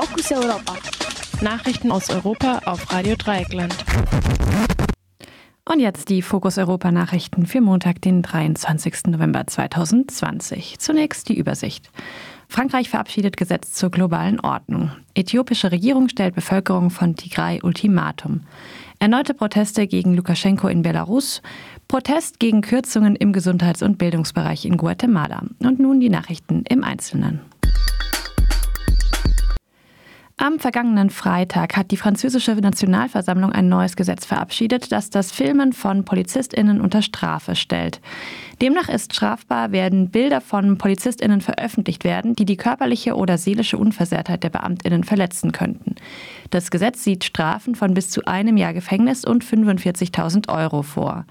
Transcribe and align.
Fokus 0.00 0.32
Europa. 0.32 0.76
Nachrichten 1.42 1.92
aus 1.92 2.08
Europa 2.08 2.62
auf 2.64 2.90
Radio 2.90 3.16
Dreieckland. 3.16 3.76
Und 5.70 5.78
jetzt 5.78 6.08
die 6.08 6.22
Fokus 6.22 6.56
Europa 6.56 6.90
Nachrichten 6.90 7.44
für 7.44 7.60
Montag, 7.60 8.00
den 8.00 8.22
23. 8.22 9.08
November 9.08 9.46
2020. 9.46 10.78
Zunächst 10.78 11.28
die 11.28 11.36
Übersicht. 11.36 11.90
Frankreich 12.48 12.88
verabschiedet 12.88 13.36
Gesetz 13.36 13.74
zur 13.74 13.90
globalen 13.90 14.40
Ordnung. 14.40 14.90
Äthiopische 15.12 15.70
Regierung 15.70 16.08
stellt 16.08 16.34
Bevölkerung 16.34 16.88
von 16.88 17.14
Tigray 17.14 17.60
Ultimatum. 17.62 18.40
Erneute 19.00 19.34
Proteste 19.34 19.86
gegen 19.86 20.14
Lukaschenko 20.14 20.68
in 20.68 20.80
Belarus. 20.80 21.42
Protest 21.88 22.40
gegen 22.40 22.62
Kürzungen 22.62 23.16
im 23.16 23.34
Gesundheits- 23.34 23.82
und 23.82 23.98
Bildungsbereich 23.98 24.64
in 24.64 24.78
Guatemala. 24.78 25.42
Und 25.58 25.78
nun 25.78 26.00
die 26.00 26.08
Nachrichten 26.08 26.64
im 26.70 26.84
Einzelnen. 26.84 27.42
Am 30.42 30.58
vergangenen 30.58 31.10
Freitag 31.10 31.76
hat 31.76 31.90
die 31.90 31.98
französische 31.98 32.54
Nationalversammlung 32.54 33.52
ein 33.52 33.68
neues 33.68 33.94
Gesetz 33.94 34.24
verabschiedet, 34.24 34.90
das 34.90 35.10
das 35.10 35.32
Filmen 35.32 35.74
von 35.74 36.06
Polizistinnen 36.06 36.80
unter 36.80 37.02
Strafe 37.02 37.54
stellt. 37.54 38.00
Demnach 38.62 38.88
ist 38.88 39.14
strafbar, 39.14 39.70
werden 39.70 40.08
Bilder 40.08 40.40
von 40.40 40.78
Polizistinnen 40.78 41.42
veröffentlicht 41.42 42.04
werden, 42.04 42.34
die 42.36 42.46
die 42.46 42.56
körperliche 42.56 43.16
oder 43.16 43.36
seelische 43.36 43.76
Unversehrtheit 43.76 44.42
der 44.42 44.48
Beamtinnen 44.48 45.04
verletzen 45.04 45.52
könnten. 45.52 45.96
Das 46.48 46.70
Gesetz 46.70 47.04
sieht 47.04 47.24
Strafen 47.24 47.74
von 47.74 47.92
bis 47.92 48.08
zu 48.08 48.24
einem 48.24 48.56
Jahr 48.56 48.72
Gefängnis 48.72 49.26
und 49.26 49.44
45.000 49.44 50.48
Euro 50.48 50.80
vor. 50.80 51.26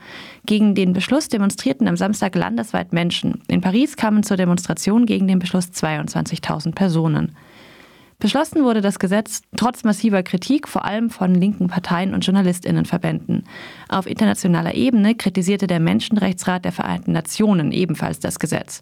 Gegen 0.45 0.75
den 0.75 0.93
Beschluss 0.93 1.29
demonstrierten 1.29 1.87
am 1.87 1.97
Samstag 1.97 2.35
landesweit 2.35 2.93
Menschen. 2.93 3.41
In 3.47 3.61
Paris 3.61 3.97
kamen 3.97 4.21
zur 4.21 4.37
Demonstration 4.37 5.07
gegen 5.07 5.27
den 5.27 5.39
Beschluss 5.39 5.69
22.000 5.69 6.75
Personen. 6.75 7.35
Beschlossen 8.21 8.65
wurde 8.65 8.81
das 8.81 8.99
Gesetz 8.99 9.43
trotz 9.55 9.85
massiver 9.85 10.23
Kritik, 10.23 10.67
vor 10.67 10.83
allem 10.83 11.09
von 11.09 11.33
linken 11.33 11.67
Parteien 11.67 12.13
und 12.13 12.25
Journalistinnenverbänden. 12.25 13.45
Auf 13.87 14.07
internationaler 14.07 14.75
Ebene 14.75 15.15
kritisierte 15.15 15.67
der 15.67 15.79
Menschenrechtsrat 15.79 16.65
der 16.65 16.73
Vereinten 16.73 17.13
Nationen 17.13 17.71
ebenfalls 17.71 18.19
das 18.19 18.37
Gesetz. 18.37 18.81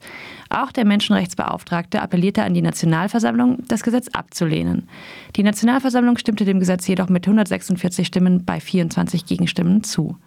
Auch 0.50 0.72
der 0.72 0.86
Menschenrechtsbeauftragte 0.86 2.02
appellierte 2.02 2.42
an 2.42 2.56
die 2.56 2.64
Nationalversammlung, 2.64 3.60
das 3.68 3.84
Gesetz 3.84 4.08
abzulehnen. 4.08 4.90
Die 5.36 5.44
Nationalversammlung 5.44 6.18
stimmte 6.18 6.44
dem 6.44 6.60
Gesetz 6.60 6.88
jedoch 6.88 7.10
mit 7.10 7.28
146 7.28 8.08
Stimmen 8.08 8.44
bei 8.44 8.60
24 8.60 9.28
Gegenstimmen 9.28 9.84
zu. 9.84 10.18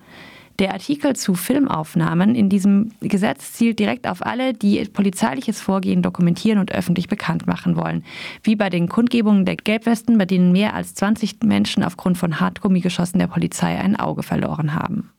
Der 0.61 0.75
Artikel 0.75 1.17
zu 1.17 1.35
Filmaufnahmen 1.35 2.35
in 2.35 2.51
diesem 2.51 2.93
Gesetz 3.01 3.55
zielt 3.55 3.79
direkt 3.79 4.07
auf 4.07 4.25
alle, 4.25 4.53
die 4.53 4.85
polizeiliches 4.85 5.59
Vorgehen 5.59 6.03
dokumentieren 6.03 6.59
und 6.59 6.71
öffentlich 6.71 7.09
bekannt 7.09 7.47
machen 7.47 7.77
wollen. 7.77 8.05
Wie 8.43 8.57
bei 8.57 8.69
den 8.69 8.87
Kundgebungen 8.87 9.47
der 9.47 9.57
Gelbwesten, 9.57 10.19
bei 10.19 10.27
denen 10.27 10.53
mehr 10.53 10.75
als 10.75 10.95
20 10.95 11.43
Menschen 11.45 11.83
aufgrund 11.83 12.19
von 12.19 12.41
Hartgummigeschossen 12.41 13.19
der 13.19 13.29
Polizei 13.29 13.79
ein 13.79 13.97
Auge 13.97 14.23
verloren 14.23 14.75
haben. 14.75 15.11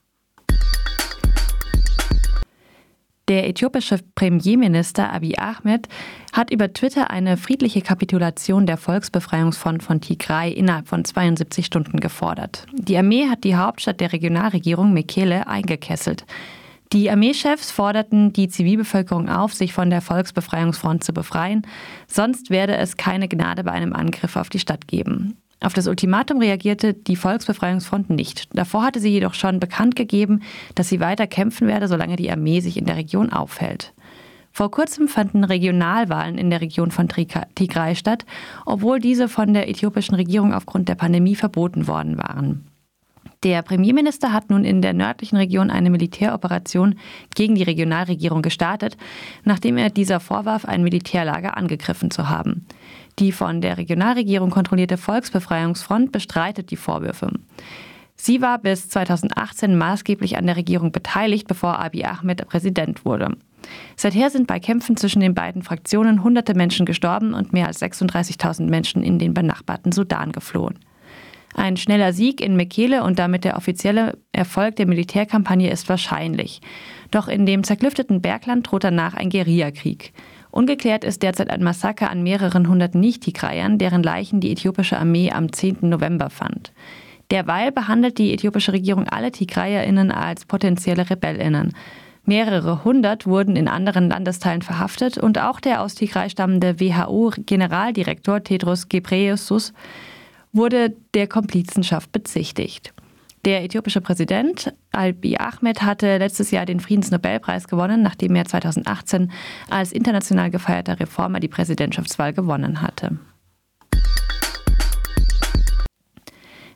Der 3.31 3.47
äthiopische 3.47 3.97
Premierminister 4.13 5.13
Abiy 5.13 5.37
Ahmed 5.37 5.87
hat 6.33 6.51
über 6.51 6.73
Twitter 6.73 7.11
eine 7.11 7.37
friedliche 7.37 7.79
Kapitulation 7.79 8.65
der 8.65 8.75
Volksbefreiungsfront 8.75 9.81
von 9.83 10.01
Tigray 10.01 10.51
innerhalb 10.51 10.89
von 10.89 11.05
72 11.05 11.65
Stunden 11.65 12.01
gefordert. 12.01 12.65
Die 12.73 12.97
Armee 12.97 13.29
hat 13.29 13.45
die 13.45 13.55
Hauptstadt 13.55 14.01
der 14.01 14.11
Regionalregierung 14.11 14.91
Mekele 14.91 15.47
eingekesselt. 15.47 16.25
Die 16.91 17.09
Armeechefs 17.09 17.71
forderten 17.71 18.33
die 18.33 18.49
Zivilbevölkerung 18.49 19.29
auf, 19.29 19.53
sich 19.53 19.71
von 19.71 19.89
der 19.89 20.01
Volksbefreiungsfront 20.01 21.01
zu 21.01 21.13
befreien, 21.13 21.65
sonst 22.07 22.49
werde 22.49 22.75
es 22.75 22.97
keine 22.97 23.29
Gnade 23.29 23.63
bei 23.63 23.71
einem 23.71 23.93
Angriff 23.93 24.35
auf 24.35 24.49
die 24.49 24.59
Stadt 24.59 24.89
geben. 24.89 25.37
Auf 25.63 25.73
das 25.73 25.87
Ultimatum 25.87 26.39
reagierte 26.39 26.95
die 26.95 27.15
Volksbefreiungsfront 27.15 28.09
nicht. 28.09 28.49
Davor 28.57 28.83
hatte 28.83 28.99
sie 28.99 29.09
jedoch 29.09 29.35
schon 29.35 29.59
bekannt 29.59 29.95
gegeben, 29.95 30.41
dass 30.73 30.89
sie 30.89 30.99
weiter 30.99 31.27
kämpfen 31.27 31.67
werde, 31.67 31.87
solange 31.87 32.15
die 32.15 32.31
Armee 32.31 32.61
sich 32.61 32.77
in 32.77 32.85
der 32.85 32.95
Region 32.97 33.31
aufhält. 33.31 33.93
Vor 34.51 34.71
kurzem 34.71 35.07
fanden 35.07 35.43
Regionalwahlen 35.43 36.37
in 36.37 36.49
der 36.49 36.61
Region 36.61 36.91
von 36.91 37.07
Tigray 37.07 37.95
statt, 37.95 38.25
obwohl 38.65 38.99
diese 38.99 39.29
von 39.29 39.53
der 39.53 39.69
äthiopischen 39.69 40.15
Regierung 40.15 40.53
aufgrund 40.53 40.89
der 40.89 40.95
Pandemie 40.95 41.35
verboten 41.35 41.87
worden 41.87 42.17
waren. 42.17 42.70
Der 43.43 43.63
Premierminister 43.63 44.33
hat 44.33 44.51
nun 44.51 44.63
in 44.63 44.83
der 44.83 44.93
nördlichen 44.93 45.35
Region 45.35 45.71
eine 45.71 45.89
Militäroperation 45.89 46.93
gegen 47.33 47.55
die 47.55 47.63
Regionalregierung 47.63 48.43
gestartet, 48.43 48.97
nachdem 49.43 49.77
er 49.77 49.89
dieser 49.89 50.19
vorwarf, 50.19 50.65
ein 50.65 50.83
Militärlager 50.83 51.57
angegriffen 51.57 52.11
zu 52.11 52.29
haben. 52.29 52.67
Die 53.17 53.31
von 53.31 53.59
der 53.59 53.79
Regionalregierung 53.79 54.51
kontrollierte 54.51 54.97
Volksbefreiungsfront 54.97 56.11
bestreitet 56.11 56.69
die 56.69 56.75
Vorwürfe. 56.75 57.31
Sie 58.15 58.43
war 58.43 58.59
bis 58.59 58.89
2018 58.89 59.75
maßgeblich 59.75 60.37
an 60.37 60.45
der 60.45 60.55
Regierung 60.55 60.91
beteiligt, 60.91 61.47
bevor 61.47 61.79
Abiy 61.79 62.03
Ahmed 62.03 62.47
Präsident 62.47 63.05
wurde. 63.05 63.35
Seither 63.95 64.29
sind 64.29 64.45
bei 64.45 64.59
Kämpfen 64.59 64.97
zwischen 64.97 65.21
den 65.21 65.33
beiden 65.33 65.63
Fraktionen 65.63 66.23
hunderte 66.23 66.53
Menschen 66.53 66.85
gestorben 66.85 67.33
und 67.33 67.53
mehr 67.53 67.65
als 67.65 67.81
36.000 67.81 68.69
Menschen 68.69 69.01
in 69.01 69.17
den 69.17 69.33
benachbarten 69.33 69.91
Sudan 69.91 70.31
geflohen. 70.31 70.77
Ein 71.53 71.77
schneller 71.77 72.13
Sieg 72.13 72.39
in 72.39 72.55
Mekele 72.55 73.03
und 73.03 73.19
damit 73.19 73.43
der 73.43 73.57
offizielle 73.57 74.17
Erfolg 74.31 74.77
der 74.77 74.87
Militärkampagne 74.87 75.69
ist 75.69 75.89
wahrscheinlich. 75.89 76.61
Doch 77.11 77.27
in 77.27 77.45
dem 77.45 77.63
zerklüfteten 77.63 78.21
Bergland 78.21 78.71
droht 78.71 78.83
danach 78.83 79.13
ein 79.13 79.29
Guerillakrieg. 79.29 80.13
Ungeklärt 80.51 81.03
ist 81.03 81.23
derzeit 81.23 81.49
ein 81.49 81.63
Massaker 81.63 82.09
an 82.09 82.23
mehreren 82.23 82.67
hundert 82.67 82.95
Nicht-Tigrayern, 82.95 83.77
deren 83.77 84.03
Leichen 84.03 84.39
die 84.39 84.51
äthiopische 84.51 84.97
Armee 84.97 85.31
am 85.31 85.51
10. 85.51 85.77
November 85.81 86.29
fand. 86.29 86.73
Derweil 87.31 87.71
behandelt 87.71 88.17
die 88.17 88.33
äthiopische 88.33 88.73
Regierung 88.73 89.07
alle 89.07 89.31
TigrayerInnen 89.31 90.11
als 90.11 90.45
potenzielle 90.45 91.09
RebellInnen. 91.09 91.73
Mehrere 92.25 92.83
hundert 92.83 93.25
wurden 93.25 93.55
in 93.55 93.67
anderen 93.67 94.09
Landesteilen 94.09 94.61
verhaftet 94.61 95.17
und 95.17 95.39
auch 95.39 95.59
der 95.59 95.81
aus 95.81 95.95
Tigray 95.95 96.29
stammende 96.29 96.79
WHO-Generaldirektor 96.79 98.43
Tedros 98.43 98.89
Ghebreyesus 98.89 99.73
wurde 100.53 100.93
der 101.13 101.27
Komplizenschaft 101.27 102.11
bezichtigt. 102.11 102.93
Der 103.43 103.63
äthiopische 103.63 104.01
Präsident 104.01 104.71
Abiy 104.91 105.37
Ahmed 105.37 105.81
hatte 105.81 106.17
letztes 106.17 106.51
Jahr 106.51 106.67
den 106.67 106.79
Friedensnobelpreis 106.79 107.67
gewonnen, 107.67 108.03
nachdem 108.03 108.35
er 108.35 108.45
2018 108.45 109.31
als 109.69 109.91
international 109.91 110.51
gefeierter 110.51 110.99
Reformer 110.99 111.39
die 111.39 111.47
Präsidentschaftswahl 111.47 112.33
gewonnen 112.33 112.81
hatte. 112.81 113.17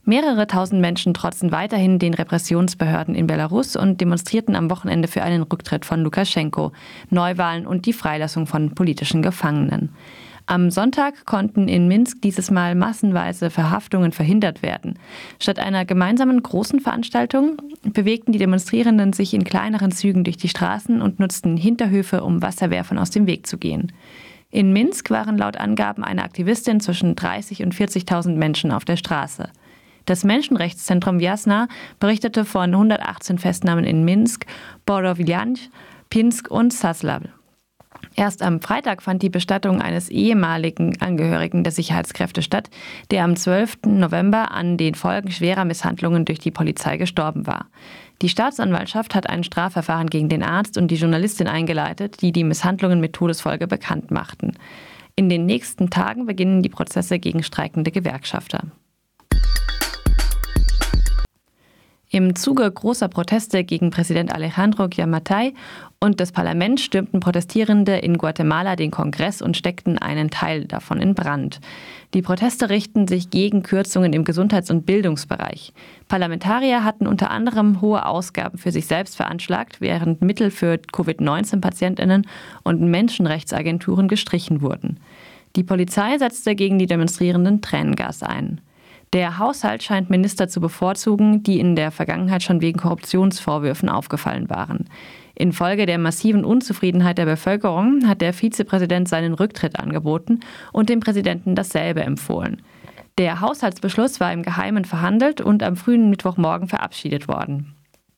Mehrere 0.07 0.45
tausend 0.45 0.81
Menschen 0.81 1.15
trotzen 1.15 1.51
weiterhin 1.51 1.97
den 1.97 2.13
Repressionsbehörden 2.13 3.15
in 3.15 3.25
Belarus 3.25 3.75
und 3.75 4.01
demonstrierten 4.01 4.55
am 4.55 4.69
Wochenende 4.69 5.07
für 5.07 5.23
einen 5.23 5.41
Rücktritt 5.41 5.83
von 5.83 6.01
Lukaschenko, 6.01 6.71
Neuwahlen 7.09 7.65
und 7.65 7.87
die 7.87 7.93
Freilassung 7.93 8.45
von 8.45 8.75
politischen 8.75 9.23
Gefangenen. 9.23 9.89
Am 10.47 10.69
Sonntag 10.69 11.25
konnten 11.25 11.67
in 11.67 11.87
Minsk 11.87 12.21
dieses 12.21 12.51
Mal 12.51 12.75
massenweise 12.75 13.49
Verhaftungen 13.49 14.11
verhindert 14.11 14.61
werden. 14.61 14.99
Statt 15.39 15.57
einer 15.57 15.85
gemeinsamen 15.85 16.41
großen 16.43 16.79
Veranstaltung 16.81 17.57
bewegten 17.81 18.31
die 18.31 18.37
Demonstrierenden 18.37 19.11
sich 19.13 19.33
in 19.33 19.43
kleineren 19.43 19.91
Zügen 19.91 20.23
durch 20.23 20.37
die 20.37 20.49
Straßen 20.49 21.01
und 21.01 21.19
nutzten 21.19 21.57
Hinterhöfe, 21.57 22.23
um 22.23 22.43
Wasserwerfern 22.43 22.99
aus 22.99 23.09
dem 23.09 23.25
Weg 23.25 23.47
zu 23.47 23.57
gehen. 23.57 23.91
In 24.51 24.71
Minsk 24.71 25.09
waren 25.09 25.37
laut 25.39 25.57
Angaben 25.57 26.03
einer 26.03 26.23
Aktivistin 26.23 26.79
zwischen 26.79 27.15
30 27.15 27.63
und 27.63 27.73
40.000 27.73 28.35
Menschen 28.35 28.71
auf 28.71 28.85
der 28.85 28.97
Straße. 28.97 29.49
Das 30.05 30.23
Menschenrechtszentrum 30.23 31.19
Jasna 31.19 31.67
berichtete 31.99 32.45
von 32.45 32.71
118 32.71 33.39
Festnahmen 33.39 33.83
in 33.83 34.05
Minsk, 34.05 34.45
Borodjansk, 34.85 35.71
Pinsk 36.11 36.51
und 36.51 36.71
Saslav. 36.71 37.23
Erst 38.15 38.41
am 38.41 38.61
Freitag 38.61 39.01
fand 39.01 39.21
die 39.23 39.29
Bestattung 39.29 39.81
eines 39.81 40.09
ehemaligen 40.09 40.99
Angehörigen 41.01 41.63
der 41.63 41.71
Sicherheitskräfte 41.71 42.41
statt, 42.41 42.69
der 43.11 43.23
am 43.23 43.35
12. 43.35 43.79
November 43.85 44.51
an 44.51 44.77
den 44.77 44.95
Folgen 44.95 45.31
schwerer 45.31 45.65
Misshandlungen 45.65 46.23
durch 46.23 46.39
die 46.39 46.51
Polizei 46.51 46.97
gestorben 46.97 47.45
war. 47.45 47.67
Die 48.21 48.29
Staatsanwaltschaft 48.29 49.15
hat 49.15 49.29
ein 49.29 49.43
Strafverfahren 49.43 50.07
gegen 50.07 50.29
den 50.29 50.43
Arzt 50.43 50.77
und 50.77 50.89
die 50.89 50.95
Journalistin 50.95 51.47
eingeleitet, 51.47 52.21
die 52.21 52.31
die 52.31 52.45
Misshandlungen 52.45 53.01
mit 53.01 53.13
Todesfolge 53.13 53.67
bekannt 53.67 54.11
machten. 54.11 54.53
In 55.17 55.29
den 55.29 55.45
nächsten 55.45 55.89
Tagen 55.89 56.25
beginnen 56.25 56.61
die 56.61 56.69
Prozesse 56.69 57.19
gegen 57.19 57.43
streikende 57.43 57.91
Gewerkschafter. 57.91 58.63
Im 62.15 62.33
Zuge 62.33 62.71
großer 62.71 63.09
Proteste 63.09 63.65
gegen 63.65 63.89
Präsident 63.89 64.33
Alejandro 64.33 64.87
Giammattei 64.87 65.53
und 65.99 66.21
das 66.21 66.31
Parlament 66.31 66.79
stürmten 66.79 67.19
Protestierende 67.19 67.97
in 67.97 68.17
Guatemala 68.17 68.77
den 68.77 68.89
Kongress 68.89 69.41
und 69.41 69.57
steckten 69.57 69.97
einen 69.97 70.29
Teil 70.29 70.63
davon 70.63 71.01
in 71.01 71.13
Brand. 71.13 71.59
Die 72.13 72.21
Proteste 72.21 72.69
richten 72.69 73.05
sich 73.05 73.31
gegen 73.31 73.63
Kürzungen 73.63 74.13
im 74.13 74.23
Gesundheits- 74.23 74.71
und 74.71 74.85
Bildungsbereich. 74.85 75.73
Parlamentarier 76.07 76.85
hatten 76.85 77.05
unter 77.05 77.31
anderem 77.31 77.81
hohe 77.81 78.05
Ausgaben 78.05 78.57
für 78.57 78.71
sich 78.71 78.85
selbst 78.85 79.17
veranschlagt, 79.17 79.81
während 79.81 80.21
Mittel 80.21 80.51
für 80.51 80.77
Covid-19-Patientinnen 80.77 82.27
und 82.63 82.79
Menschenrechtsagenturen 82.79 84.07
gestrichen 84.07 84.61
wurden. 84.61 85.01
Die 85.57 85.63
Polizei 85.65 86.17
setzte 86.17 86.55
gegen 86.55 86.79
die 86.79 86.87
Demonstrierenden 86.87 87.61
Tränengas 87.61 88.23
ein. 88.23 88.61
Der 89.15 89.39
Haushalt 89.39 89.81
scheint 89.81 90.09
Minister 90.09 90.49
zu 90.49 90.59
bevorzugen, 90.59 91.41
die 91.41 91.61
in 91.61 91.77
der 91.77 91.91
Vergangenheit 91.91 92.43
schon 92.43 92.59
wegen 92.59 92.79
Korruptionsvorwürfen 92.79 93.87
aufgefallen 93.87 94.49
waren. 94.49 94.89
Infolge 95.35 95.85
der 95.85 95.97
massiven 95.99 96.43
Unzufriedenheit 96.43 97.17
der 97.17 97.23
Bevölkerung 97.23 98.09
hat 98.09 98.19
der 98.19 98.33
Vizepräsident 98.33 99.07
seinen 99.07 99.33
Rücktritt 99.33 99.79
angeboten 99.79 100.41
und 100.73 100.89
dem 100.89 100.99
Präsidenten 100.99 101.55
dasselbe 101.55 102.03
empfohlen. 102.03 102.61
Der 103.17 103.39
Haushaltsbeschluss 103.39 104.19
war 104.19 104.33
im 104.33 104.43
Geheimen 104.43 104.83
verhandelt 104.83 105.39
und 105.39 105.63
am 105.63 105.77
frühen 105.77 106.09
Mittwochmorgen 106.09 106.67
verabschiedet 106.67 107.29
worden. 107.29 107.73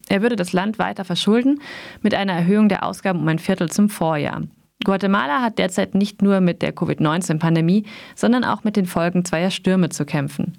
Er 0.10 0.24
würde 0.24 0.36
das 0.36 0.52
Land 0.52 0.80
weiter 0.80 1.06
verschulden 1.06 1.62
mit 2.02 2.16
einer 2.16 2.34
Erhöhung 2.34 2.70
der 2.70 2.84
Ausgaben 2.84 3.20
um 3.20 3.28
ein 3.28 3.38
Viertel 3.38 3.70
zum 3.70 3.90
Vorjahr. 3.90 4.42
Guatemala 4.84 5.44
hat 5.44 5.60
derzeit 5.60 5.94
nicht 5.94 6.24
nur 6.24 6.42
mit 6.42 6.64
der 6.64 6.72
Covid-19-Pandemie, 6.72 7.86
sondern 8.16 8.44
auch 8.44 8.64
mit 8.64 8.76
den 8.76 8.88
Folgen 8.88 9.26
zweier 9.26 9.52
Stürme 9.52 9.90
zu 9.90 10.04
kämpfen. 10.04 10.54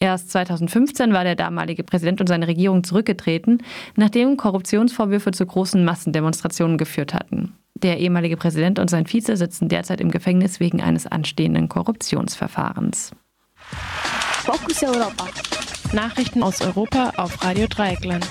Erst 0.00 0.30
2015 0.30 1.12
war 1.12 1.24
der 1.24 1.34
damalige 1.34 1.82
Präsident 1.82 2.20
und 2.20 2.28
seine 2.28 2.46
Regierung 2.46 2.84
zurückgetreten, 2.84 3.62
nachdem 3.96 4.36
Korruptionsvorwürfe 4.36 5.32
zu 5.32 5.44
großen 5.44 5.84
Massendemonstrationen 5.84 6.78
geführt 6.78 7.14
hatten. 7.14 7.54
Der 7.74 7.98
ehemalige 7.98 8.36
Präsident 8.36 8.78
und 8.78 8.90
sein 8.90 9.06
Vize 9.06 9.36
sitzen 9.36 9.68
derzeit 9.68 10.00
im 10.00 10.10
Gefängnis 10.10 10.60
wegen 10.60 10.80
eines 10.80 11.06
anstehenden 11.06 11.68
Korruptionsverfahrens. 11.68 13.12
Fokus 14.44 14.82
Europa. 14.82 15.26
Nachrichten 15.92 16.42
aus 16.42 16.60
Europa 16.60 17.12
auf 17.16 17.42
Radio 17.44 17.66
Dreieckland. 17.66 18.26